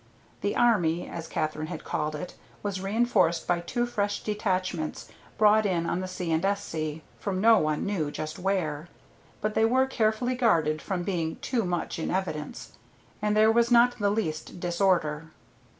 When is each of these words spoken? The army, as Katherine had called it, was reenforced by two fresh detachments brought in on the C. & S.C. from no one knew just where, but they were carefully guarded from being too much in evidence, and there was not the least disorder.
The 0.41 0.55
army, 0.55 1.07
as 1.07 1.27
Katherine 1.27 1.67
had 1.67 1.83
called 1.83 2.15
it, 2.15 2.33
was 2.63 2.81
reenforced 2.81 3.45
by 3.45 3.59
two 3.59 3.85
fresh 3.85 4.23
detachments 4.23 5.11
brought 5.37 5.63
in 5.63 5.85
on 5.85 5.99
the 5.99 6.07
C. 6.07 6.31
& 6.43 6.43
S.C. 6.43 7.03
from 7.19 7.39
no 7.39 7.59
one 7.59 7.85
knew 7.85 8.09
just 8.09 8.39
where, 8.39 8.89
but 9.41 9.53
they 9.53 9.63
were 9.63 9.85
carefully 9.85 10.33
guarded 10.33 10.81
from 10.81 11.03
being 11.03 11.35
too 11.35 11.63
much 11.63 11.99
in 11.99 12.09
evidence, 12.09 12.71
and 13.21 13.37
there 13.37 13.51
was 13.51 13.69
not 13.69 13.99
the 13.99 14.09
least 14.09 14.59
disorder. 14.59 15.27